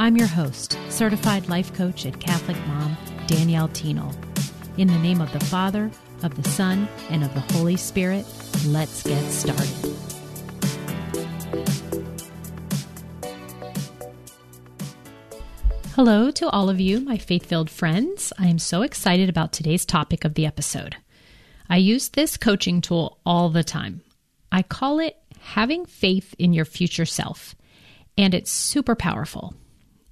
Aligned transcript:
I'm 0.00 0.16
your 0.16 0.28
host, 0.28 0.78
certified 0.90 1.48
life 1.48 1.74
coach 1.74 2.04
and 2.04 2.20
Catholic 2.20 2.56
mom, 2.68 2.96
Danielle 3.26 3.68
Thienel. 3.70 4.14
In 4.76 4.86
the 4.86 4.98
name 5.00 5.20
of 5.20 5.32
the 5.32 5.40
Father, 5.40 5.90
of 6.22 6.40
the 6.40 6.48
Son, 6.48 6.88
and 7.10 7.24
of 7.24 7.34
the 7.34 7.40
Holy 7.52 7.76
Spirit, 7.76 8.24
let's 8.68 9.02
get 9.02 9.20
started. 9.28 9.66
Hello 15.96 16.30
to 16.30 16.48
all 16.48 16.70
of 16.70 16.78
you, 16.78 17.00
my 17.00 17.18
faith 17.18 17.46
filled 17.46 17.68
friends. 17.68 18.32
I 18.38 18.46
am 18.46 18.60
so 18.60 18.82
excited 18.82 19.28
about 19.28 19.52
today's 19.52 19.84
topic 19.84 20.24
of 20.24 20.34
the 20.34 20.46
episode. 20.46 20.94
I 21.68 21.78
use 21.78 22.10
this 22.10 22.36
coaching 22.36 22.80
tool 22.80 23.18
all 23.26 23.48
the 23.48 23.64
time. 23.64 24.02
I 24.52 24.62
call 24.62 25.00
it 25.00 25.16
having 25.40 25.86
faith 25.86 26.36
in 26.38 26.52
your 26.52 26.64
future 26.64 27.04
self, 27.04 27.56
and 28.16 28.32
it's 28.32 28.52
super 28.52 28.94
powerful. 28.94 29.54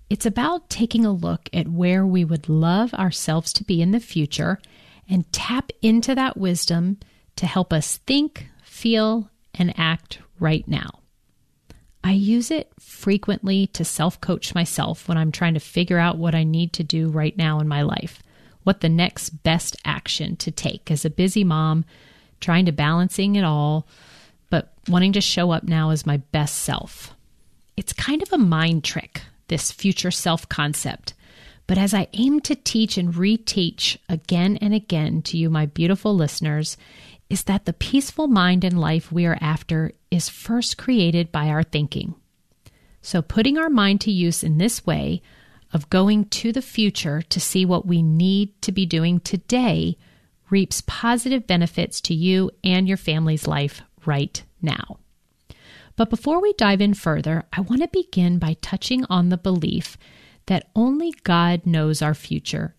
It's 0.09 0.27
about 0.27 0.70
taking 0.70 1.05
a 1.05 1.12
look 1.12 1.48
at 1.52 1.69
where 1.69 2.06
we 2.06 2.24
would 2.24 2.48
love 2.48 2.95
ourselves 2.95 3.52
to 3.55 3.64
be 3.64 3.83
in 3.83 3.91
the 3.91 4.01
future 4.01 4.60
and 5.08 5.30
tap 5.33 5.70
into 5.83 6.14
that 6.14 6.36
wisdom 6.36 6.98
to 7.36 7.47
help 7.47 7.72
us 7.72 7.98
think, 7.98 8.48
feel, 8.62 9.30
and 9.55 9.75
act 9.78 10.20
right 10.39 10.67
now. 10.69 11.00
I 12.05 12.12
use 12.12 12.53
it 12.53 12.70
frequently 12.78 13.67
to 13.69 13.84
self 13.84 14.20
coach 14.20 14.55
myself 14.55 15.08
when 15.08 15.19
I'm 15.19 15.33
trying 15.33 15.55
to 15.55 15.61
figure 15.61 15.98
out 15.98 16.19
what 16.19 16.36
I 16.36 16.45
need 16.45 16.73
to 16.75 16.84
do 16.84 17.08
right 17.08 17.36
now 17.36 17.58
in 17.58 17.67
my 17.67 17.83
life, 17.83 18.23
what 18.62 18.80
the 18.80 18.89
next 18.89 19.30
best 19.42 19.77
action 19.84 20.36
to 20.36 20.52
take 20.52 20.89
as 20.89 21.05
a 21.05 21.11
busy 21.11 21.42
mom, 21.42 21.84
trying 22.41 22.67
to 22.67 22.73
balancing 22.73 23.34
it 23.34 23.42
all, 23.42 23.89
but 24.50 24.73
wanting 24.89 25.14
to 25.14 25.20
show 25.20 25.50
up 25.50 25.64
now 25.64 25.91
as 25.91 26.06
my 26.06 26.19
best 26.19 26.61
self. 26.61 27.12
It's 27.77 27.92
kind 27.92 28.23
of 28.23 28.33
a 28.33 28.39
mind 28.39 28.84
trick 28.84 29.23
this 29.48 29.72
future 29.72 30.11
self 30.11 30.48
concept. 30.48 31.14
But 31.66 31.78
as 31.78 31.92
I 31.92 32.08
aim 32.12 32.41
to 32.41 32.55
teach 32.55 32.97
and 32.97 33.12
reteach 33.12 33.97
again 34.08 34.56
and 34.58 34.72
again 34.72 35.22
to 35.22 35.36
you, 35.36 35.50
my 35.50 35.66
beautiful 35.66 36.14
listeners, 36.14 36.77
is 37.28 37.44
that 37.44 37.64
the 37.64 37.72
peaceful 37.72 38.28
mind 38.28 38.62
and 38.62 38.80
life 38.80 39.11
we 39.11 39.27
are 39.27 39.39
after 39.41 39.92
is 40.11 40.28
first 40.28 40.78
created 40.78 41.33
by 41.33 41.48
our 41.48 41.64
thinking. 41.64 42.14
So, 43.02 43.20
putting 43.20 43.58
our 43.58 43.70
mind 43.70 44.00
to 44.02 44.12
use 44.12 44.44
in 44.44 44.58
this 44.58 44.86
way 44.86 45.22
of 45.72 45.91
going 45.91 46.27
to 46.27 46.52
the 46.52 46.62
future 46.62 47.22
to 47.22 47.41
see 47.41 47.64
what 47.64 47.86
we 47.86 48.02
need 48.02 48.61
to 48.62 48.72
be 48.72 48.86
doing 48.86 49.20
today 49.20 49.97
reaps 50.50 50.83
positive 50.86 51.47
benefits 51.47 52.00
to 52.02 52.14
you 52.14 52.50
and 52.62 52.86
your 52.86 52.97
family's 52.97 53.47
life 53.47 53.83
right 54.05 54.42
now. 54.62 54.98
But 55.97 56.11
before 56.11 56.41
we 56.41 56.52
dive 56.52 56.80
in 56.80 56.94
further, 56.94 57.44
I 57.52 57.62
want 57.62 57.83
to 57.83 57.89
begin 57.89 58.39
by 58.39 58.56
touching 58.61 59.05
on 59.08 59.30
the 59.30 59.39
belief 59.39 59.97
that 60.47 60.69
only 60.77 61.12
God 61.25 61.66
knows 61.66 62.02
our 62.02 62.14
future. 62.14 62.75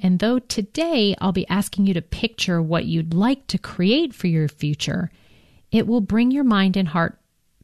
And 0.00 0.18
though 0.18 0.38
today 0.38 1.16
I'll 1.20 1.32
be 1.32 1.48
asking 1.48 1.86
you 1.86 1.94
to 1.94 2.02
picture 2.02 2.62
what 2.62 2.84
you'd 2.84 3.14
like 3.14 3.46
to 3.48 3.58
create 3.58 4.14
for 4.14 4.26
your 4.28 4.48
future, 4.48 5.10
it 5.72 5.86
will 5.86 6.00
bring 6.00 6.30
your 6.30 6.44
mind 6.44 6.76
and 6.76 6.88
heart 6.88 7.18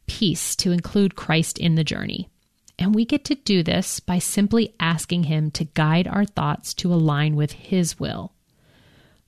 peace 0.07 0.55
to 0.57 0.71
include 0.71 1.15
Christ 1.15 1.57
in 1.57 1.75
the 1.75 1.83
journey. 1.83 2.29
And 2.77 2.93
we 2.93 3.05
get 3.05 3.23
to 3.25 3.35
do 3.35 3.63
this 3.63 3.99
by 3.99 4.19
simply 4.19 4.75
asking 4.79 5.23
Him 5.23 5.49
to 5.51 5.63
guide 5.63 6.07
our 6.07 6.25
thoughts 6.25 6.73
to 6.75 6.93
align 6.93 7.35
with 7.35 7.53
His 7.53 7.99
will. 7.99 8.33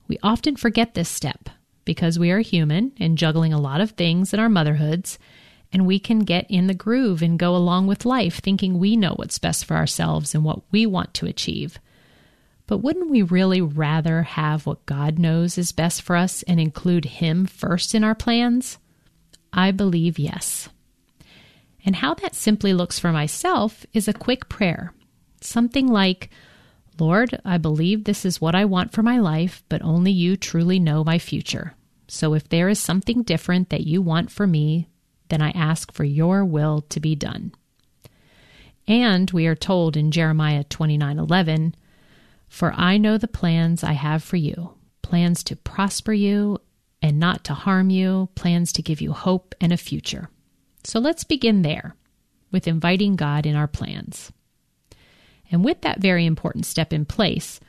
We 0.06 0.18
often 0.22 0.56
forget 0.56 0.94
this 0.94 1.08
step 1.08 1.48
because 1.84 2.18
we 2.18 2.30
are 2.30 2.40
human 2.40 2.92
and 3.00 3.16
juggling 3.16 3.54
a 3.54 3.60
lot 3.60 3.80
of 3.80 3.92
things 3.92 4.34
in 4.34 4.40
our 4.40 4.50
motherhoods 4.50 5.18
and 5.72 5.86
we 5.86 5.98
can 5.98 6.20
get 6.20 6.50
in 6.50 6.66
the 6.66 6.74
groove 6.74 7.22
and 7.22 7.38
go 7.38 7.54
along 7.54 7.86
with 7.86 8.06
life 8.06 8.40
thinking 8.40 8.78
we 8.78 8.96
know 8.96 9.12
what's 9.16 9.38
best 9.38 9.64
for 9.64 9.76
ourselves 9.76 10.34
and 10.34 10.44
what 10.44 10.62
we 10.70 10.86
want 10.86 11.14
to 11.14 11.26
achieve. 11.26 11.78
But 12.66 12.78
wouldn't 12.78 13.10
we 13.10 13.22
really 13.22 13.60
rather 13.60 14.22
have 14.22 14.66
what 14.66 14.86
God 14.86 15.18
knows 15.18 15.56
is 15.56 15.72
best 15.72 16.02
for 16.02 16.16
us 16.16 16.42
and 16.44 16.60
include 16.60 17.06
Him 17.06 17.46
first 17.46 17.94
in 17.94 18.04
our 18.04 18.14
plans? 18.14 18.78
I 19.52 19.70
believe 19.70 20.18
yes. 20.18 20.68
And 21.84 21.96
how 21.96 22.14
that 22.14 22.34
simply 22.34 22.74
looks 22.74 22.98
for 22.98 23.12
myself 23.12 23.86
is 23.94 24.08
a 24.08 24.12
quick 24.12 24.48
prayer. 24.50 24.92
Something 25.40 25.86
like, 25.86 26.28
Lord, 26.98 27.40
I 27.44 27.56
believe 27.56 28.04
this 28.04 28.24
is 28.24 28.40
what 28.40 28.54
I 28.54 28.66
want 28.66 28.92
for 28.92 29.02
my 29.02 29.18
life, 29.18 29.62
but 29.68 29.82
only 29.82 30.12
you 30.12 30.36
truly 30.36 30.78
know 30.78 31.04
my 31.04 31.18
future. 31.18 31.74
So 32.08 32.34
if 32.34 32.48
there 32.48 32.68
is 32.68 32.78
something 32.78 33.22
different 33.22 33.70
that 33.70 33.86
you 33.86 34.02
want 34.02 34.30
for 34.30 34.46
me, 34.46 34.88
then 35.28 35.42
I 35.42 35.50
ask 35.50 35.92
for 35.92 36.04
your 36.04 36.44
will 36.44 36.82
to 36.88 37.00
be 37.00 37.14
done. 37.14 37.52
And 38.86 39.30
we 39.30 39.46
are 39.46 39.54
told 39.54 39.96
in 39.96 40.10
Jeremiah 40.10 40.64
29:11, 40.64 41.74
"For 42.48 42.72
I 42.72 42.96
know 42.96 43.18
the 43.18 43.28
plans 43.28 43.84
I 43.84 43.92
have 43.92 44.22
for 44.22 44.36
you, 44.36 44.74
plans 45.02 45.44
to 45.44 45.56
prosper 45.56 46.12
you 46.12 46.58
and 47.02 47.18
not 47.18 47.44
to 47.44 47.54
harm 47.54 47.90
you, 47.90 48.30
plans 48.34 48.72
to 48.72 48.82
give 48.82 49.00
you 49.00 49.12
hope 49.12 49.54
and 49.60 49.72
a 49.72 49.76
future." 49.76 50.30
So 50.84 50.98
let's 50.98 51.24
begin 51.24 51.62
there 51.62 51.96
with 52.50 52.66
inviting 52.66 53.16
God 53.16 53.44
in 53.44 53.54
our 53.54 53.68
plans. 53.68 54.32
And 55.50 55.64
with 55.64 55.82
that 55.82 56.00
very 56.00 56.24
important 56.24 56.64
step 56.64 56.92
in 56.92 57.04
place, 57.04 57.60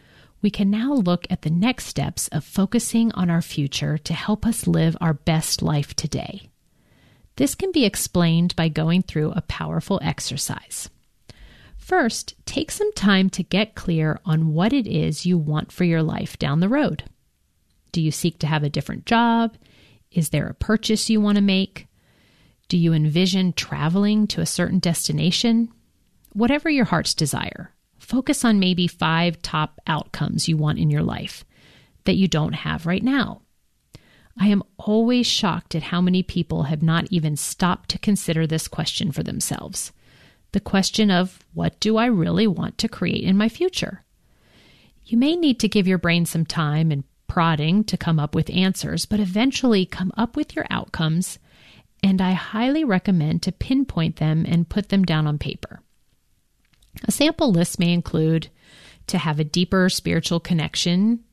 we 0.42 0.50
can 0.50 0.70
now 0.70 0.94
look 0.94 1.28
at 1.30 1.42
the 1.42 1.50
next 1.50 1.86
steps 1.88 2.30
of 2.30 2.46
focusing 2.46 3.12
on 3.12 3.30
our 3.30 3.42
future 3.42 3.98
to 3.98 4.14
help 4.14 4.46
us 4.46 4.68
live 4.68 4.96
our 5.02 5.14
best 5.14 5.62
life 5.62 5.94
today. 5.94 6.50
This 7.40 7.56
can 7.56 7.72
be 7.72 7.86
explained 7.86 8.54
by 8.58 8.68
going 8.68 9.02
through 9.02 9.32
a 9.32 9.42
powerful 9.44 9.98
exercise. 10.04 10.90
First, 11.78 12.36
take 12.46 12.70
some 12.70 12.92
time 12.92 13.30
to 13.30 13.44
get 13.44 13.76
clear 13.76 14.20
on 14.26 14.54
what 14.54 14.74
it 14.74 14.86
is 14.86 15.26
you 15.26 15.38
want 15.38 15.72
for 15.72 15.86
your 15.86 16.04
life 16.04 16.38
down 16.38 16.60
the 16.60 16.68
road. 16.68 17.06
Do 17.94 18.02
you 18.02 18.12
seek 18.12 18.40
to 18.40 18.48
have 18.48 18.64
a 18.64 18.70
different 18.70 19.06
job? 19.06 19.56
Is 20.12 20.32
there 20.32 20.48
a 20.48 20.54
purchase 20.54 21.10
you 21.10 21.22
want 21.22 21.38
to 21.38 21.42
make? 21.42 21.88
Do 22.68 22.78
you 22.78 22.92
envision 22.92 23.54
traveling 23.54 24.28
to 24.28 24.42
a 24.42 24.46
certain 24.46 24.80
destination? 24.80 25.72
Whatever 26.34 26.70
your 26.70 26.84
heart's 26.84 27.14
desire, 27.14 27.72
focus 28.00 28.44
on 28.44 28.60
maybe 28.60 28.86
five 28.86 29.42
top 29.42 29.80
outcomes 29.88 30.50
you 30.50 30.58
want 30.58 30.78
in 30.78 30.90
your 30.90 31.04
life 31.04 31.46
that 32.04 32.18
you 32.18 32.28
don't 32.28 32.52
have 32.52 32.86
right 32.86 33.02
now. 33.02 33.44
I 34.40 34.48
am 34.48 34.64
always 34.78 35.28
shocked 35.28 35.76
at 35.76 35.84
how 35.84 36.00
many 36.00 36.24
people 36.24 36.64
have 36.64 36.82
not 36.82 37.08
even 37.12 37.36
stopped 37.36 37.90
to 37.90 38.00
consider 38.00 38.48
this 38.48 38.70
question 38.70 39.12
for 39.12 39.22
themselves. 39.22 39.92
The 40.54 40.62
question 40.62 41.12
of 41.12 41.44
what 41.54 41.78
do 41.82 41.98
I 41.98 42.06
really 42.06 42.48
want 42.48 42.78
to 42.78 42.88
create 42.88 43.26
in 43.26 43.38
my 43.38 43.50
future? 43.50 44.06
You 45.06 45.18
may 45.18 45.36
need 45.36 45.60
to 45.60 45.68
give 45.68 45.88
your 45.88 45.98
brain 45.98 46.26
some 46.26 46.46
time 46.46 46.90
and 46.90 47.04
prodding 47.28 47.84
to 47.84 47.98
come 47.98 48.18
up 48.18 48.34
with 48.34 48.50
answers, 48.50 49.06
but 49.06 49.20
eventually 49.20 49.86
come 49.86 50.12
up 50.16 50.38
with 50.38 50.56
your 50.56 50.66
outcomes, 50.70 51.38
and 52.02 52.22
I 52.22 52.32
highly 52.32 52.86
recommend 52.86 53.44
to 53.44 53.52
pinpoint 53.52 54.16
them 54.16 54.46
and 54.48 54.70
put 54.70 54.88
them 54.88 55.04
down 55.04 55.28
on 55.28 55.38
paper. 55.38 55.82
A 57.08 57.12
sample 57.12 57.52
list 57.52 57.78
may 57.78 57.92
include 57.92 58.50
to 59.08 59.18
have 59.18 59.40
a 59.40 59.44
deeper 59.44 59.90
spiritual 59.90 60.40
connection 60.40 61.26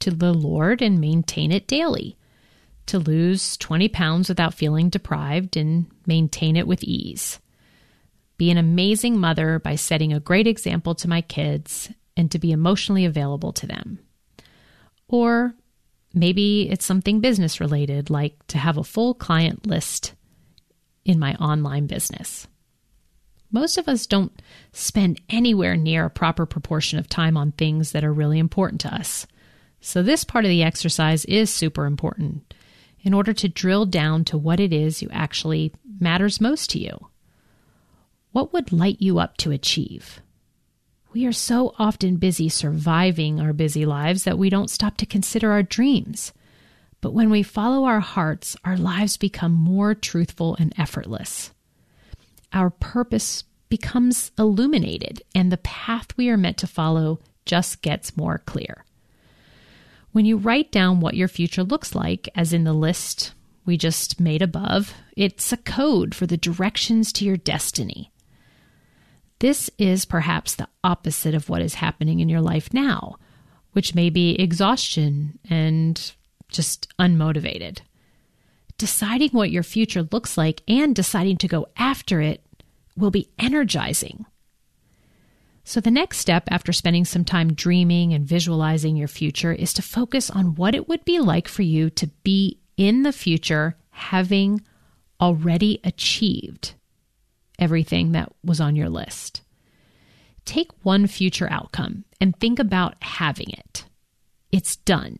to 0.00 0.10
the 0.10 0.32
Lord 0.32 0.80
and 0.80 1.00
maintain 1.00 1.52
it 1.52 1.68
daily 1.68 2.16
to 2.86 2.98
lose 2.98 3.56
20 3.56 3.88
pounds 3.88 4.28
without 4.28 4.54
feeling 4.54 4.88
deprived 4.88 5.56
and 5.56 5.86
maintain 6.06 6.56
it 6.56 6.66
with 6.66 6.82
ease. 6.84 7.40
Be 8.36 8.50
an 8.50 8.58
amazing 8.58 9.18
mother 9.18 9.58
by 9.58 9.76
setting 9.76 10.12
a 10.12 10.20
great 10.20 10.46
example 10.46 10.94
to 10.96 11.08
my 11.08 11.20
kids 11.20 11.90
and 12.16 12.30
to 12.30 12.38
be 12.38 12.52
emotionally 12.52 13.04
available 13.04 13.52
to 13.52 13.66
them. 13.66 13.98
Or 15.08 15.54
maybe 16.12 16.68
it's 16.70 16.84
something 16.84 17.20
business 17.20 17.60
related, 17.60 18.10
like 18.10 18.34
to 18.48 18.58
have 18.58 18.76
a 18.76 18.84
full 18.84 19.14
client 19.14 19.66
list 19.66 20.14
in 21.04 21.18
my 21.18 21.34
online 21.36 21.86
business. 21.86 22.46
Most 23.52 23.78
of 23.78 23.88
us 23.88 24.06
don't 24.06 24.32
spend 24.72 25.20
anywhere 25.30 25.76
near 25.76 26.06
a 26.06 26.10
proper 26.10 26.44
proportion 26.44 26.98
of 26.98 27.08
time 27.08 27.36
on 27.36 27.52
things 27.52 27.92
that 27.92 28.04
are 28.04 28.12
really 28.12 28.40
important 28.40 28.80
to 28.80 28.92
us. 28.92 29.28
So, 29.80 30.02
this 30.02 30.24
part 30.24 30.44
of 30.44 30.48
the 30.48 30.62
exercise 30.62 31.24
is 31.26 31.50
super 31.50 31.84
important 31.84 32.52
in 33.04 33.14
order 33.14 33.32
to 33.34 33.48
drill 33.48 33.86
down 33.86 34.24
to 34.24 34.38
what 34.38 34.58
it 34.58 34.72
is 34.72 35.02
you 35.02 35.08
actually 35.12 35.72
matters 36.00 36.40
most 36.40 36.70
to 36.70 36.80
you. 36.80 37.08
What 38.32 38.52
would 38.52 38.72
light 38.72 39.00
you 39.00 39.20
up 39.20 39.36
to 39.38 39.52
achieve? 39.52 40.20
We 41.12 41.26
are 41.26 41.32
so 41.32 41.74
often 41.78 42.16
busy 42.16 42.48
surviving 42.48 43.40
our 43.40 43.52
busy 43.52 43.86
lives 43.86 44.24
that 44.24 44.38
we 44.38 44.50
don't 44.50 44.70
stop 44.70 44.96
to 44.96 45.06
consider 45.06 45.52
our 45.52 45.62
dreams. 45.62 46.32
But 47.00 47.12
when 47.12 47.30
we 47.30 47.44
follow 47.44 47.84
our 47.84 48.00
hearts, 48.00 48.56
our 48.64 48.76
lives 48.76 49.16
become 49.16 49.52
more 49.52 49.94
truthful 49.94 50.56
and 50.58 50.74
effortless. 50.76 51.52
Our 52.52 52.70
purpose 52.70 53.44
becomes 53.68 54.32
illuminated, 54.38 55.22
and 55.34 55.52
the 55.52 55.58
path 55.58 56.08
we 56.16 56.28
are 56.30 56.36
meant 56.36 56.56
to 56.58 56.66
follow 56.66 57.20
just 57.44 57.82
gets 57.82 58.16
more 58.16 58.38
clear. 58.38 58.84
When 60.14 60.26
you 60.26 60.36
write 60.36 60.70
down 60.70 61.00
what 61.00 61.16
your 61.16 61.26
future 61.26 61.64
looks 61.64 61.92
like, 61.92 62.28
as 62.36 62.52
in 62.52 62.62
the 62.62 62.72
list 62.72 63.32
we 63.66 63.76
just 63.76 64.20
made 64.20 64.42
above, 64.42 64.94
it's 65.16 65.52
a 65.52 65.56
code 65.56 66.14
for 66.14 66.24
the 66.24 66.36
directions 66.36 67.12
to 67.14 67.24
your 67.24 67.36
destiny. 67.36 68.12
This 69.40 69.70
is 69.76 70.04
perhaps 70.04 70.54
the 70.54 70.68
opposite 70.84 71.34
of 71.34 71.48
what 71.48 71.62
is 71.62 71.74
happening 71.74 72.20
in 72.20 72.28
your 72.28 72.40
life 72.40 72.72
now, 72.72 73.16
which 73.72 73.96
may 73.96 74.08
be 74.08 74.36
exhaustion 74.36 75.36
and 75.50 76.12
just 76.48 76.86
unmotivated. 76.96 77.80
Deciding 78.78 79.30
what 79.30 79.50
your 79.50 79.64
future 79.64 80.06
looks 80.12 80.38
like 80.38 80.62
and 80.68 80.94
deciding 80.94 81.38
to 81.38 81.48
go 81.48 81.66
after 81.76 82.20
it 82.20 82.40
will 82.96 83.10
be 83.10 83.30
energizing. 83.36 84.26
So, 85.66 85.80
the 85.80 85.90
next 85.90 86.18
step 86.18 86.44
after 86.50 86.72
spending 86.72 87.06
some 87.06 87.24
time 87.24 87.54
dreaming 87.54 88.12
and 88.12 88.26
visualizing 88.26 88.96
your 88.96 89.08
future 89.08 89.52
is 89.52 89.72
to 89.74 89.82
focus 89.82 90.28
on 90.28 90.56
what 90.56 90.74
it 90.74 90.88
would 90.88 91.04
be 91.06 91.18
like 91.18 91.48
for 91.48 91.62
you 91.62 91.88
to 91.90 92.06
be 92.22 92.58
in 92.76 93.02
the 93.02 93.12
future 93.12 93.76
having 93.90 94.60
already 95.20 95.80
achieved 95.82 96.74
everything 97.58 98.12
that 98.12 98.30
was 98.44 98.60
on 98.60 98.76
your 98.76 98.90
list. 98.90 99.40
Take 100.44 100.70
one 100.82 101.06
future 101.06 101.48
outcome 101.50 102.04
and 102.20 102.38
think 102.38 102.58
about 102.58 103.02
having 103.02 103.48
it. 103.50 103.86
It's 104.52 104.76
done. 104.76 105.18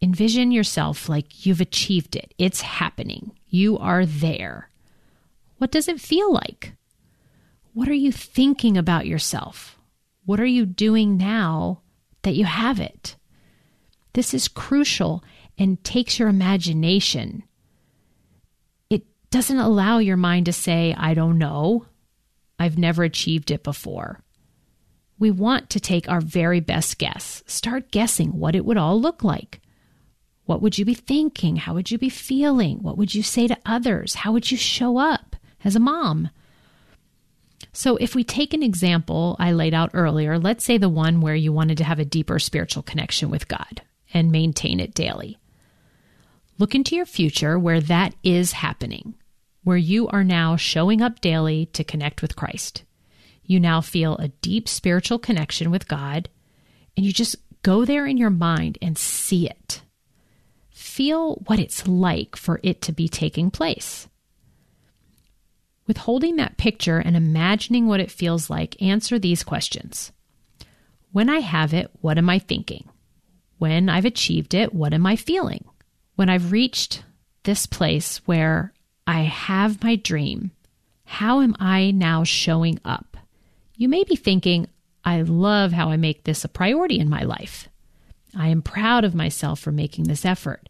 Envision 0.00 0.50
yourself 0.50 1.08
like 1.08 1.44
you've 1.44 1.60
achieved 1.60 2.16
it. 2.16 2.32
It's 2.38 2.60
happening. 2.62 3.32
You 3.48 3.76
are 3.78 4.06
there. 4.06 4.70
What 5.58 5.70
does 5.70 5.88
it 5.88 6.00
feel 6.00 6.32
like? 6.32 6.74
What 7.76 7.90
are 7.90 7.92
you 7.92 8.10
thinking 8.10 8.78
about 8.78 9.06
yourself? 9.06 9.78
What 10.24 10.40
are 10.40 10.46
you 10.46 10.64
doing 10.64 11.18
now 11.18 11.82
that 12.22 12.34
you 12.34 12.46
have 12.46 12.80
it? 12.80 13.16
This 14.14 14.32
is 14.32 14.48
crucial 14.48 15.22
and 15.58 15.84
takes 15.84 16.18
your 16.18 16.30
imagination. 16.30 17.42
It 18.88 19.04
doesn't 19.28 19.58
allow 19.58 19.98
your 19.98 20.16
mind 20.16 20.46
to 20.46 20.54
say, 20.54 20.94
I 20.96 21.12
don't 21.12 21.36
know. 21.36 21.84
I've 22.58 22.78
never 22.78 23.02
achieved 23.02 23.50
it 23.50 23.62
before. 23.62 24.20
We 25.18 25.30
want 25.30 25.68
to 25.68 25.78
take 25.78 26.08
our 26.08 26.22
very 26.22 26.60
best 26.60 26.96
guess. 26.96 27.42
Start 27.46 27.90
guessing 27.90 28.38
what 28.38 28.54
it 28.54 28.64
would 28.64 28.78
all 28.78 28.98
look 28.98 29.22
like. 29.22 29.60
What 30.46 30.62
would 30.62 30.78
you 30.78 30.86
be 30.86 30.94
thinking? 30.94 31.56
How 31.56 31.74
would 31.74 31.90
you 31.90 31.98
be 31.98 32.08
feeling? 32.08 32.78
What 32.78 32.96
would 32.96 33.14
you 33.14 33.22
say 33.22 33.46
to 33.46 33.58
others? 33.66 34.14
How 34.14 34.32
would 34.32 34.50
you 34.50 34.56
show 34.56 34.96
up 34.96 35.36
as 35.62 35.76
a 35.76 35.78
mom? 35.78 36.30
So, 37.72 37.96
if 37.96 38.14
we 38.14 38.24
take 38.24 38.54
an 38.54 38.62
example 38.62 39.36
I 39.38 39.52
laid 39.52 39.74
out 39.74 39.90
earlier, 39.94 40.38
let's 40.38 40.64
say 40.64 40.78
the 40.78 40.88
one 40.88 41.20
where 41.20 41.34
you 41.34 41.52
wanted 41.52 41.78
to 41.78 41.84
have 41.84 41.98
a 41.98 42.04
deeper 42.04 42.38
spiritual 42.38 42.82
connection 42.82 43.30
with 43.30 43.48
God 43.48 43.82
and 44.12 44.32
maintain 44.32 44.80
it 44.80 44.94
daily. 44.94 45.38
Look 46.58 46.74
into 46.74 46.96
your 46.96 47.06
future 47.06 47.58
where 47.58 47.80
that 47.82 48.14
is 48.22 48.52
happening, 48.52 49.14
where 49.62 49.76
you 49.76 50.08
are 50.08 50.24
now 50.24 50.56
showing 50.56 51.02
up 51.02 51.20
daily 51.20 51.66
to 51.66 51.84
connect 51.84 52.22
with 52.22 52.36
Christ. 52.36 52.82
You 53.44 53.60
now 53.60 53.80
feel 53.80 54.16
a 54.16 54.28
deep 54.28 54.68
spiritual 54.68 55.18
connection 55.18 55.70
with 55.70 55.88
God, 55.88 56.28
and 56.96 57.04
you 57.04 57.12
just 57.12 57.36
go 57.62 57.84
there 57.84 58.06
in 58.06 58.16
your 58.16 58.30
mind 58.30 58.78
and 58.80 58.96
see 58.96 59.48
it 59.48 59.82
feel 60.96 61.34
what 61.46 61.58
it's 61.58 61.86
like 61.86 62.36
for 62.36 62.58
it 62.62 62.80
to 62.80 62.92
be 62.92 63.06
taking 63.06 63.50
place. 63.50 64.08
With 65.86 65.98
holding 65.98 66.36
that 66.36 66.56
picture 66.56 66.98
and 66.98 67.16
imagining 67.16 67.86
what 67.86 68.00
it 68.00 68.10
feels 68.10 68.50
like, 68.50 68.80
answer 68.82 69.18
these 69.18 69.44
questions. 69.44 70.12
When 71.12 71.28
I 71.30 71.38
have 71.38 71.72
it, 71.72 71.90
what 72.00 72.18
am 72.18 72.28
I 72.28 72.38
thinking? 72.38 72.88
When 73.58 73.88
I've 73.88 74.04
achieved 74.04 74.52
it, 74.52 74.74
what 74.74 74.92
am 74.92 75.06
I 75.06 75.16
feeling? 75.16 75.64
When 76.16 76.28
I've 76.28 76.52
reached 76.52 77.04
this 77.44 77.66
place 77.66 78.18
where 78.26 78.72
I 79.06 79.20
have 79.20 79.82
my 79.82 79.96
dream, 79.96 80.50
how 81.04 81.40
am 81.40 81.54
I 81.60 81.92
now 81.92 82.24
showing 82.24 82.80
up? 82.84 83.16
You 83.76 83.88
may 83.88 84.04
be 84.04 84.16
thinking, 84.16 84.66
I 85.04 85.22
love 85.22 85.72
how 85.72 85.90
I 85.90 85.96
make 85.96 86.24
this 86.24 86.44
a 86.44 86.48
priority 86.48 86.98
in 86.98 87.08
my 87.08 87.22
life. 87.22 87.68
I 88.36 88.48
am 88.48 88.60
proud 88.60 89.04
of 89.04 89.14
myself 89.14 89.60
for 89.60 89.70
making 89.70 90.04
this 90.04 90.24
effort. 90.24 90.68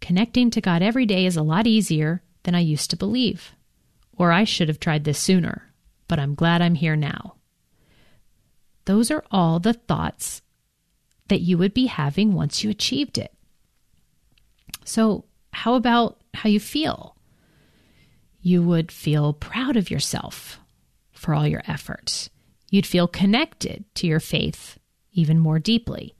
Connecting 0.00 0.50
to 0.50 0.60
God 0.60 0.82
every 0.82 1.04
day 1.04 1.26
is 1.26 1.36
a 1.36 1.42
lot 1.42 1.66
easier 1.66 2.22
than 2.44 2.54
I 2.54 2.60
used 2.60 2.90
to 2.90 2.96
believe. 2.96 3.52
Or 4.16 4.32
I 4.32 4.44
should 4.44 4.68
have 4.68 4.80
tried 4.80 5.04
this 5.04 5.18
sooner, 5.18 5.72
but 6.08 6.18
I'm 6.18 6.34
glad 6.34 6.62
I'm 6.62 6.74
here 6.74 6.96
now. 6.96 7.36
Those 8.86 9.10
are 9.10 9.24
all 9.30 9.60
the 9.60 9.74
thoughts 9.74 10.42
that 11.28 11.40
you 11.40 11.58
would 11.58 11.74
be 11.74 11.86
having 11.86 12.32
once 12.32 12.62
you 12.62 12.70
achieved 12.70 13.18
it. 13.18 13.32
So, 14.84 15.24
how 15.52 15.74
about 15.74 16.20
how 16.34 16.48
you 16.48 16.60
feel? 16.60 17.16
You 18.40 18.62
would 18.62 18.92
feel 18.92 19.32
proud 19.32 19.76
of 19.76 19.90
yourself 19.90 20.60
for 21.12 21.34
all 21.34 21.48
your 21.48 21.62
efforts. 21.66 22.30
You'd 22.70 22.86
feel 22.86 23.08
connected 23.08 23.84
to 23.96 24.06
your 24.06 24.20
faith 24.20 24.78
even 25.12 25.38
more 25.38 25.58
deeply. 25.58 26.14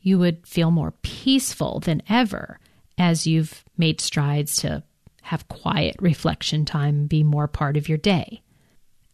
You 0.00 0.18
would 0.18 0.46
feel 0.46 0.70
more 0.70 0.92
peaceful 1.02 1.80
than 1.80 2.02
ever 2.08 2.60
as 2.96 3.26
you've 3.26 3.64
made 3.76 4.00
strides 4.00 4.56
to 4.58 4.84
have 5.26 5.48
quiet 5.48 5.96
reflection 5.98 6.64
time 6.64 7.08
be 7.08 7.24
more 7.24 7.48
part 7.48 7.76
of 7.76 7.88
your 7.88 7.98
day. 7.98 8.42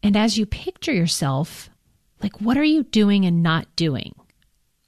And 0.03 0.15
as 0.15 0.37
you 0.37 0.45
picture 0.45 0.93
yourself, 0.93 1.71
like 2.23 2.39
what 2.39 2.59
are 2.59 2.65
you 2.65 2.83
doing 2.83 3.25
and 3.25 3.43
not 3.43 3.75
doing? 3.77 4.15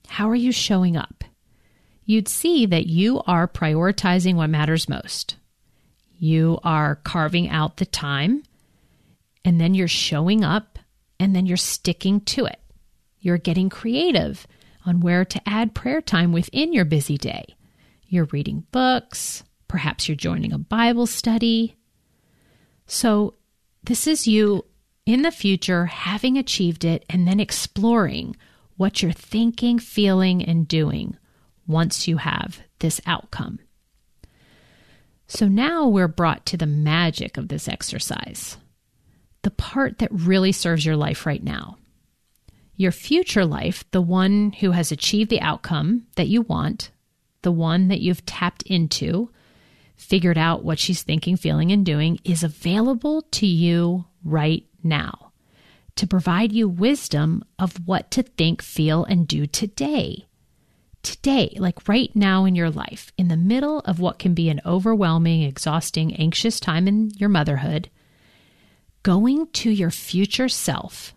How 0.06 0.28
are 0.28 0.34
you 0.34 0.52
showing 0.52 0.98
up? 0.98 1.24
You'd 2.04 2.28
see 2.28 2.66
that 2.66 2.88
you 2.88 3.22
are 3.26 3.48
prioritizing 3.48 4.34
what 4.34 4.50
matters 4.50 4.86
most. 4.86 5.36
You 6.18 6.58
are 6.62 6.96
carving 6.96 7.48
out 7.48 7.78
the 7.78 7.86
time, 7.86 8.42
and 9.46 9.58
then 9.58 9.72
you're 9.72 9.88
showing 9.88 10.44
up, 10.44 10.78
and 11.18 11.34
then 11.34 11.46
you're 11.46 11.56
sticking 11.56 12.20
to 12.20 12.44
it. 12.44 12.60
You're 13.18 13.38
getting 13.38 13.70
creative 13.70 14.46
on 14.84 15.00
where 15.00 15.24
to 15.24 15.48
add 15.48 15.74
prayer 15.74 16.02
time 16.02 16.32
within 16.32 16.74
your 16.74 16.84
busy 16.84 17.16
day. 17.16 17.46
You're 18.08 18.26
reading 18.26 18.66
books, 18.72 19.42
perhaps 19.68 20.08
you're 20.08 20.16
joining 20.16 20.52
a 20.52 20.58
Bible 20.58 21.06
study. 21.06 21.76
So, 22.86 23.34
this 23.82 24.06
is 24.06 24.26
you 24.26 24.64
in 25.06 25.22
the 25.22 25.30
future 25.30 25.86
having 25.86 26.38
achieved 26.38 26.84
it 26.84 27.04
and 27.08 27.28
then 27.28 27.40
exploring 27.40 28.36
what 28.76 29.02
you're 29.02 29.12
thinking, 29.12 29.78
feeling, 29.78 30.42
and 30.42 30.66
doing 30.66 31.16
once 31.66 32.08
you 32.08 32.16
have 32.18 32.60
this 32.80 33.00
outcome. 33.06 33.58
So 35.26 35.48
now 35.48 35.88
we're 35.88 36.08
brought 36.08 36.44
to 36.46 36.56
the 36.56 36.66
magic 36.66 37.36
of 37.36 37.48
this 37.48 37.68
exercise, 37.68 38.56
the 39.42 39.50
part 39.50 39.98
that 39.98 40.12
really 40.12 40.52
serves 40.52 40.84
your 40.84 40.96
life 40.96 41.26
right 41.26 41.42
now. 41.42 41.78
Your 42.76 42.92
future 42.92 43.44
life, 43.44 43.84
the 43.92 44.02
one 44.02 44.52
who 44.60 44.72
has 44.72 44.90
achieved 44.90 45.30
the 45.30 45.40
outcome 45.40 46.06
that 46.16 46.28
you 46.28 46.42
want, 46.42 46.90
the 47.42 47.52
one 47.52 47.88
that 47.88 48.00
you've 48.00 48.26
tapped 48.26 48.62
into, 48.64 49.30
figured 49.96 50.38
out 50.38 50.64
what 50.64 50.78
she's 50.78 51.02
thinking, 51.02 51.36
feeling, 51.36 51.72
and 51.72 51.84
doing, 51.84 52.18
is 52.24 52.42
available 52.42 53.22
to 53.32 53.46
you 53.46 54.04
right 54.22 54.66
now 54.82 55.24
to 55.96 56.06
provide 56.06 56.52
you 56.52 56.68
wisdom 56.68 57.44
of 57.58 57.86
what 57.86 58.10
to 58.10 58.22
think, 58.22 58.62
feel, 58.62 59.04
and 59.04 59.28
do 59.28 59.46
today. 59.46 60.26
Today, 61.02 61.54
like 61.58 61.86
right 61.86 62.14
now 62.16 62.44
in 62.44 62.54
your 62.54 62.70
life, 62.70 63.12
in 63.18 63.28
the 63.28 63.36
middle 63.36 63.80
of 63.80 64.00
what 64.00 64.18
can 64.18 64.34
be 64.34 64.48
an 64.48 64.60
overwhelming, 64.64 65.42
exhausting, 65.42 66.14
anxious 66.16 66.58
time 66.58 66.88
in 66.88 67.10
your 67.16 67.28
motherhood, 67.28 67.90
going 69.02 69.46
to 69.48 69.70
your 69.70 69.90
future 69.90 70.48
self 70.48 71.14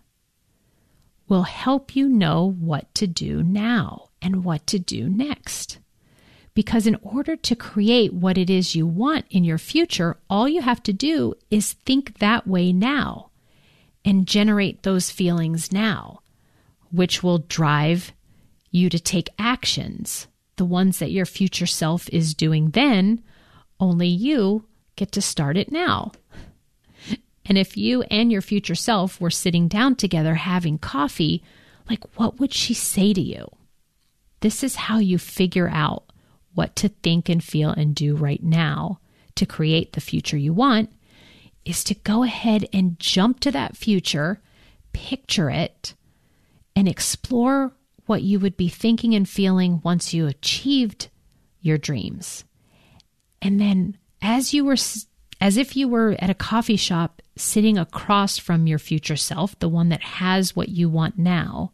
will 1.26 1.42
help 1.42 1.96
you 1.96 2.08
know 2.08 2.50
what 2.58 2.94
to 2.94 3.06
do 3.06 3.42
now 3.42 4.08
and 4.22 4.44
what 4.44 4.66
to 4.66 4.78
do 4.78 5.08
next. 5.08 5.78
Because 6.58 6.88
in 6.88 6.98
order 7.02 7.36
to 7.36 7.54
create 7.54 8.12
what 8.12 8.36
it 8.36 8.50
is 8.50 8.74
you 8.74 8.84
want 8.84 9.26
in 9.30 9.44
your 9.44 9.58
future, 9.58 10.16
all 10.28 10.48
you 10.48 10.60
have 10.60 10.82
to 10.82 10.92
do 10.92 11.34
is 11.52 11.74
think 11.74 12.18
that 12.18 12.48
way 12.48 12.72
now 12.72 13.30
and 14.04 14.26
generate 14.26 14.82
those 14.82 15.08
feelings 15.08 15.70
now, 15.70 16.18
which 16.90 17.22
will 17.22 17.38
drive 17.38 18.12
you 18.72 18.90
to 18.90 18.98
take 18.98 19.28
actions, 19.38 20.26
the 20.56 20.64
ones 20.64 20.98
that 20.98 21.12
your 21.12 21.26
future 21.26 21.64
self 21.64 22.08
is 22.08 22.34
doing 22.34 22.70
then, 22.70 23.22
only 23.78 24.08
you 24.08 24.64
get 24.96 25.12
to 25.12 25.22
start 25.22 25.56
it 25.56 25.70
now. 25.70 26.10
And 27.46 27.56
if 27.56 27.76
you 27.76 28.02
and 28.10 28.32
your 28.32 28.42
future 28.42 28.74
self 28.74 29.20
were 29.20 29.30
sitting 29.30 29.68
down 29.68 29.94
together 29.94 30.34
having 30.34 30.76
coffee, 30.76 31.40
Like, 31.88 32.04
what 32.16 32.38
would 32.38 32.52
she 32.52 32.74
say 32.74 33.12
to 33.12 33.20
you? 33.20 33.48
This 34.40 34.62
is 34.62 34.74
how 34.74 34.98
you 34.98 35.18
figure 35.18 35.68
out 35.68 36.04
what 36.58 36.74
to 36.74 36.88
think 36.88 37.28
and 37.28 37.44
feel 37.44 37.70
and 37.70 37.94
do 37.94 38.16
right 38.16 38.42
now 38.42 38.98
to 39.36 39.46
create 39.46 39.92
the 39.92 40.00
future 40.00 40.36
you 40.36 40.52
want 40.52 40.90
is 41.64 41.84
to 41.84 41.94
go 41.94 42.24
ahead 42.24 42.68
and 42.72 42.98
jump 42.98 43.38
to 43.38 43.52
that 43.52 43.76
future, 43.76 44.40
picture 44.92 45.50
it, 45.50 45.94
and 46.74 46.88
explore 46.88 47.72
what 48.06 48.22
you 48.22 48.40
would 48.40 48.56
be 48.56 48.68
thinking 48.68 49.14
and 49.14 49.28
feeling 49.28 49.80
once 49.84 50.12
you 50.12 50.26
achieved 50.26 51.08
your 51.60 51.78
dreams. 51.78 52.42
And 53.40 53.60
then 53.60 53.96
as 54.20 54.52
you 54.52 54.64
were 54.64 54.76
as 55.40 55.56
if 55.56 55.76
you 55.76 55.86
were 55.86 56.16
at 56.18 56.28
a 56.28 56.34
coffee 56.34 56.74
shop 56.74 57.22
sitting 57.36 57.78
across 57.78 58.36
from 58.36 58.66
your 58.66 58.80
future 58.80 59.14
self, 59.14 59.56
the 59.60 59.68
one 59.68 59.90
that 59.90 60.02
has 60.02 60.56
what 60.56 60.70
you 60.70 60.90
want 60.90 61.16
now, 61.16 61.70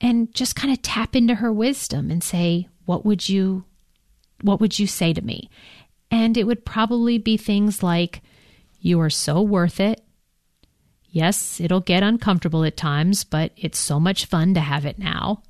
and 0.00 0.32
just 0.32 0.54
kind 0.54 0.72
of 0.72 0.80
tap 0.80 1.16
into 1.16 1.34
her 1.34 1.52
wisdom 1.52 2.08
and 2.08 2.22
say, 2.22 2.68
what 2.90 3.06
would 3.06 3.28
you 3.28 3.64
what 4.42 4.60
would 4.60 4.80
you 4.80 4.88
say 4.88 5.12
to 5.12 5.22
me? 5.22 5.48
And 6.10 6.36
it 6.36 6.42
would 6.42 6.64
probably 6.64 7.18
be 7.18 7.36
things 7.36 7.84
like, 7.84 8.20
you 8.80 9.00
are 9.00 9.10
so 9.10 9.40
worth 9.42 9.78
it. 9.78 10.00
Yes, 11.08 11.60
it'll 11.60 11.78
get 11.80 12.02
uncomfortable 12.02 12.64
at 12.64 12.76
times, 12.76 13.22
but 13.22 13.52
it's 13.56 13.78
so 13.78 14.00
much 14.00 14.24
fun 14.24 14.54
to 14.54 14.60
have 14.60 14.86
it 14.86 14.98
now. 14.98 15.44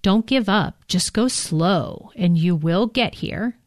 Don't 0.00 0.24
give 0.24 0.48
up. 0.48 0.86
Just 0.88 1.12
go 1.12 1.28
slow 1.28 2.12
and 2.16 2.38
you 2.38 2.56
will 2.56 2.86
get 2.86 3.16
here. 3.16 3.58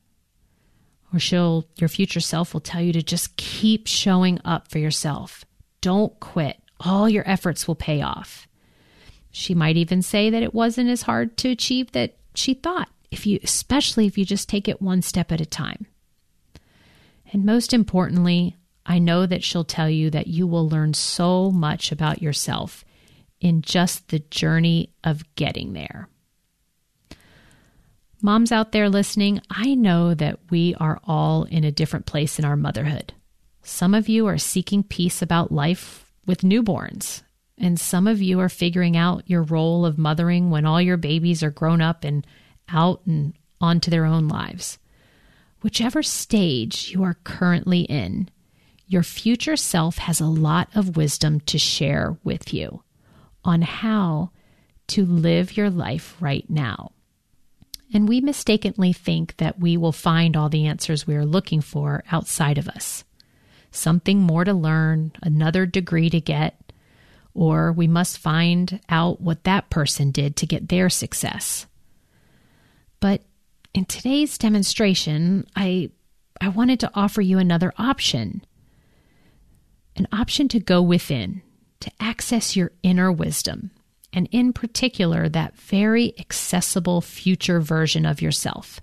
Or 1.13 1.19
she'll, 1.19 1.67
your 1.75 1.89
future 1.89 2.19
self 2.19 2.51
will 2.51 2.61
tell 2.61 2.81
you 2.81 2.93
to 2.93 3.03
just 3.03 3.37
keep 3.37 3.85
showing 3.85 4.39
up 4.43 4.71
for 4.71 4.79
yourself. 4.79 5.45
Don't 5.81 6.19
quit. 6.19 6.57
All 6.79 7.07
your 7.07 7.29
efforts 7.29 7.67
will 7.67 7.75
pay 7.75 8.01
off. 8.01 8.47
She 9.29 9.53
might 9.53 9.77
even 9.77 10.01
say 10.01 10.31
that 10.31 10.41
it 10.41 10.55
wasn't 10.55 10.89
as 10.89 11.03
hard 11.03 11.37
to 11.37 11.49
achieve 11.49 11.91
that 11.91 12.15
she 12.33 12.53
thought, 12.53 12.89
if 13.09 13.25
you 13.25 13.39
especially 13.43 14.07
if 14.07 14.17
you 14.17 14.25
just 14.25 14.47
take 14.47 14.67
it 14.67 14.81
one 14.81 15.01
step 15.01 15.31
at 15.31 15.41
a 15.41 15.45
time. 15.45 15.85
And 17.33 17.45
most 17.45 17.73
importantly, 17.73 18.55
I 18.85 18.99
know 18.99 19.25
that 19.25 19.43
she'll 19.43 19.63
tell 19.63 19.89
you 19.89 20.09
that 20.09 20.27
you 20.27 20.47
will 20.47 20.67
learn 20.67 20.93
so 20.93 21.51
much 21.51 21.91
about 21.91 22.21
yourself 22.21 22.83
in 23.39 23.61
just 23.61 24.09
the 24.09 24.19
journey 24.19 24.93
of 25.03 25.23
getting 25.35 25.73
there. 25.73 26.07
Moms 28.21 28.51
out 28.51 28.71
there 28.71 28.89
listening, 28.89 29.41
I 29.49 29.73
know 29.73 30.13
that 30.13 30.39
we 30.51 30.75
are 30.75 30.99
all 31.03 31.45
in 31.45 31.63
a 31.63 31.71
different 31.71 32.05
place 32.05 32.37
in 32.37 32.45
our 32.45 32.55
motherhood. 32.55 33.13
Some 33.63 33.93
of 33.93 34.09
you 34.09 34.27
are 34.27 34.37
seeking 34.37 34.83
peace 34.83 35.21
about 35.21 35.51
life 35.51 36.11
with 36.25 36.41
newborns, 36.41 37.23
and 37.61 37.79
some 37.79 38.07
of 38.07 38.21
you 38.21 38.39
are 38.39 38.49
figuring 38.49 38.97
out 38.97 39.29
your 39.29 39.43
role 39.43 39.85
of 39.85 39.99
mothering 39.99 40.49
when 40.49 40.65
all 40.65 40.81
your 40.81 40.97
babies 40.97 41.43
are 41.43 41.51
grown 41.51 41.79
up 41.79 42.03
and 42.03 42.25
out 42.67 43.01
and 43.05 43.33
onto 43.61 43.91
their 43.91 44.05
own 44.05 44.27
lives. 44.27 44.79
Whichever 45.61 46.01
stage 46.01 46.89
you 46.89 47.03
are 47.03 47.19
currently 47.23 47.81
in, 47.81 48.29
your 48.87 49.03
future 49.03 49.55
self 49.55 49.99
has 49.99 50.19
a 50.19 50.25
lot 50.25 50.69
of 50.73 50.97
wisdom 50.97 51.39
to 51.41 51.59
share 51.59 52.17
with 52.23 52.51
you 52.51 52.81
on 53.45 53.61
how 53.61 54.31
to 54.87 55.05
live 55.05 55.55
your 55.55 55.69
life 55.69 56.17
right 56.19 56.49
now. 56.49 56.91
And 57.93 58.09
we 58.09 58.21
mistakenly 58.21 58.91
think 58.91 59.37
that 59.37 59.59
we 59.59 59.77
will 59.77 59.91
find 59.91 60.35
all 60.35 60.49
the 60.49 60.65
answers 60.65 61.05
we 61.05 61.15
are 61.15 61.25
looking 61.25 61.61
for 61.61 62.03
outside 62.11 62.57
of 62.57 62.67
us. 62.67 63.03
Something 63.69 64.19
more 64.19 64.43
to 64.43 64.53
learn, 64.53 65.11
another 65.21 65.65
degree 65.65 66.09
to 66.09 66.19
get, 66.19 66.55
or 67.33 67.71
we 67.71 67.87
must 67.87 68.17
find 68.17 68.79
out 68.89 69.21
what 69.21 69.43
that 69.43 69.69
person 69.69 70.11
did 70.11 70.35
to 70.37 70.45
get 70.45 70.69
their 70.69 70.89
success. 70.89 71.65
But 72.99 73.21
in 73.73 73.85
today's 73.85 74.37
demonstration, 74.37 75.47
I, 75.55 75.91
I 76.39 76.49
wanted 76.49 76.79
to 76.81 76.91
offer 76.93 77.21
you 77.21 77.37
another 77.37 77.73
option 77.77 78.43
an 79.97 80.07
option 80.13 80.47
to 80.47 80.59
go 80.59 80.81
within, 80.81 81.41
to 81.81 81.91
access 81.99 82.55
your 82.55 82.71
inner 82.81 83.11
wisdom, 83.11 83.71
and 84.13 84.27
in 84.31 84.53
particular, 84.53 85.29
that 85.29 85.57
very 85.57 86.17
accessible 86.17 87.01
future 87.01 87.59
version 87.59 88.05
of 88.05 88.21
yourself, 88.21 88.81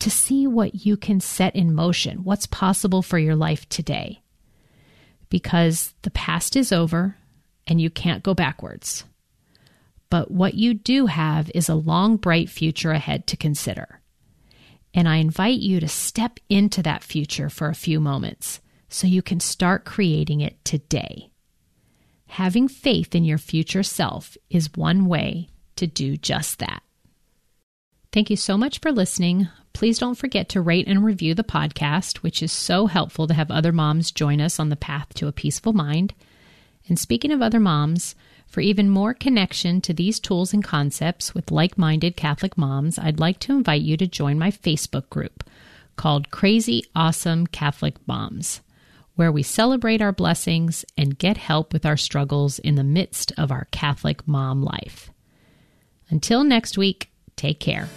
to 0.00 0.10
see 0.10 0.46
what 0.46 0.86
you 0.86 0.96
can 0.96 1.20
set 1.20 1.54
in 1.54 1.74
motion, 1.74 2.24
what's 2.24 2.46
possible 2.46 3.00
for 3.00 3.18
your 3.18 3.36
life 3.36 3.68
today. 3.68 4.20
Because 5.28 5.94
the 6.02 6.10
past 6.10 6.56
is 6.56 6.72
over 6.72 7.16
and 7.66 7.80
you 7.80 7.90
can't 7.90 8.22
go 8.22 8.34
backwards. 8.34 9.04
But 10.10 10.30
what 10.30 10.54
you 10.54 10.74
do 10.74 11.06
have 11.06 11.50
is 11.54 11.68
a 11.68 11.74
long, 11.74 12.16
bright 12.16 12.48
future 12.48 12.92
ahead 12.92 13.26
to 13.28 13.36
consider. 13.36 14.00
And 14.92 15.08
I 15.08 15.16
invite 15.16 15.58
you 15.58 15.80
to 15.80 15.88
step 15.88 16.38
into 16.48 16.82
that 16.82 17.02
future 17.02 17.50
for 17.50 17.68
a 17.68 17.74
few 17.74 17.98
moments 17.98 18.60
so 18.88 19.08
you 19.08 19.22
can 19.22 19.40
start 19.40 19.84
creating 19.84 20.40
it 20.40 20.64
today. 20.64 21.30
Having 22.26 22.68
faith 22.68 23.14
in 23.14 23.24
your 23.24 23.38
future 23.38 23.82
self 23.82 24.36
is 24.50 24.76
one 24.76 25.06
way 25.06 25.48
to 25.76 25.86
do 25.86 26.16
just 26.16 26.60
that. 26.60 26.82
Thank 28.12 28.30
you 28.30 28.36
so 28.36 28.56
much 28.56 28.78
for 28.78 28.92
listening. 28.92 29.48
Please 29.72 29.98
don't 29.98 30.14
forget 30.14 30.48
to 30.50 30.60
rate 30.60 30.86
and 30.86 31.04
review 31.04 31.34
the 31.34 31.42
podcast, 31.42 32.18
which 32.18 32.40
is 32.40 32.52
so 32.52 32.86
helpful 32.86 33.26
to 33.26 33.34
have 33.34 33.50
other 33.50 33.72
moms 33.72 34.12
join 34.12 34.40
us 34.40 34.60
on 34.60 34.68
the 34.68 34.76
path 34.76 35.12
to 35.14 35.26
a 35.26 35.32
peaceful 35.32 35.72
mind. 35.72 36.14
And 36.88 36.98
speaking 36.98 37.32
of 37.32 37.42
other 37.42 37.60
moms, 37.60 38.14
for 38.46 38.60
even 38.60 38.88
more 38.88 39.14
connection 39.14 39.80
to 39.82 39.92
these 39.92 40.20
tools 40.20 40.52
and 40.52 40.62
concepts 40.62 41.34
with 41.34 41.50
like 41.50 41.78
minded 41.78 42.16
Catholic 42.16 42.56
moms, 42.56 42.98
I'd 42.98 43.18
like 43.18 43.38
to 43.40 43.52
invite 43.52 43.82
you 43.82 43.96
to 43.96 44.06
join 44.06 44.38
my 44.38 44.50
Facebook 44.50 45.08
group 45.10 45.44
called 45.96 46.30
Crazy 46.30 46.84
Awesome 46.94 47.46
Catholic 47.46 47.96
Moms 48.06 48.60
where 49.16 49.32
we 49.32 49.42
celebrate 49.42 50.02
our 50.02 50.12
blessings 50.12 50.84
and 50.96 51.18
get 51.18 51.36
help 51.36 51.72
with 51.72 51.86
our 51.86 51.96
struggles 51.96 52.58
in 52.58 52.74
the 52.74 52.84
midst 52.84 53.32
of 53.38 53.50
our 53.50 53.66
Catholic 53.70 54.26
mom 54.26 54.62
life. 54.62 55.10
Until 56.10 56.44
next 56.44 56.76
week, 56.76 57.10
take 57.36 57.60
care. 57.60 57.88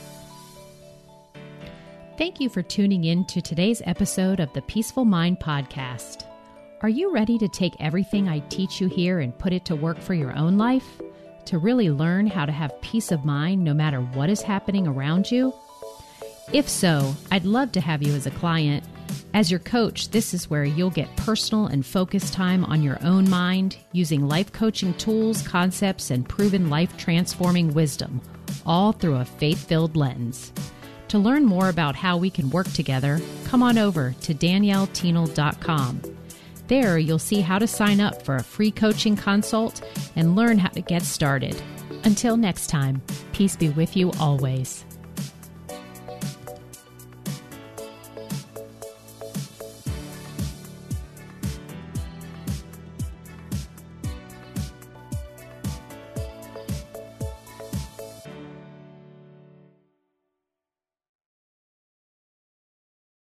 Thank 2.18 2.40
you 2.40 2.50
for 2.50 2.64
tuning 2.64 3.04
in 3.04 3.26
to 3.26 3.42
today's 3.42 3.82
episode 3.86 4.40
of 4.40 4.52
the 4.54 4.62
Peaceful 4.64 5.06
Mind 5.06 5.38
Podcast. 5.40 6.24
Are 6.82 6.90
you 6.90 7.12
ready 7.12 7.38
to 7.40 7.48
take 7.48 7.74
everything 7.80 8.30
I 8.30 8.40
teach 8.50 8.80
you 8.80 8.88
here 8.88 9.20
and 9.20 9.38
put 9.38 9.54
it 9.54 9.66
to 9.66 9.76
work 9.76 10.00
for 10.00 10.14
your 10.14 10.36
own 10.36 10.58
life? 10.58 10.88
To 11.46 11.58
really 11.58 11.90
learn 11.90 12.28
how 12.28 12.46
to 12.46 12.52
have 12.52 12.82
peace 12.82 13.12
of 13.12 13.26
mind 13.26 13.64
no 13.64 13.74
matter 13.74 14.00
what 14.00 14.30
is 14.30 14.42
happening 14.42 14.88
around 14.88 15.32
you? 15.32 15.54
If 16.54 16.70
so, 16.70 17.16
I'd 17.32 17.46
love 17.46 17.72
to 17.74 17.82
have 17.82 18.04
you 18.04 18.14
as 18.14 18.28
a 18.28 18.32
client 18.32 18.84
as 19.34 19.52
your 19.52 19.60
coach, 19.60 20.10
this 20.10 20.34
is 20.34 20.50
where 20.50 20.64
you'll 20.64 20.90
get 20.90 21.16
personal 21.16 21.68
and 21.68 21.86
focused 21.86 22.34
time 22.34 22.66
on 22.66 22.82
your 22.82 22.98
own 23.04 23.30
mind 23.30 23.78
using 23.92 24.28
life 24.28 24.52
coaching 24.52 24.94
tools, 24.96 25.48
concepts, 25.48 26.10
and 26.10 26.28
proven 26.28 26.70
life 26.70 26.98
transforming 26.98 27.74
wisdom, 27.74 28.22
all 28.66 28.94
through 28.94 29.18
a 29.18 29.26
faith 29.26 29.68
filled 29.68 29.96
lens. 29.96 30.52
To 31.10 31.20
learn 31.20 31.46
more 31.46 31.70
about 31.70 31.96
how 31.96 32.18
we 32.18 32.30
can 32.30 32.50
work 32.50 32.72
together, 32.74 33.22
come 33.46 33.62
on 33.62 33.78
over 33.78 34.16
to 34.22 34.34
daniellethienel.com. 34.34 36.17
There, 36.68 36.98
you'll 36.98 37.20
see 37.20 37.42
how 37.42 37.60
to 37.60 37.68
sign 37.68 38.02
up 38.02 38.24
for 38.24 38.36
a 38.36 38.44
free 38.44 38.72
coaching 38.72 39.16
consult 39.16 39.82
and 40.16 40.36
learn 40.36 40.58
how 40.58 40.70
to 40.70 40.82
get 40.82 41.04
started. 41.04 41.62
Until 42.04 42.38
next 42.38 42.68
time, 42.68 43.02
peace 43.32 43.56
be 43.56 43.70
with 43.70 43.96
you 43.96 44.12
always. 44.20 44.86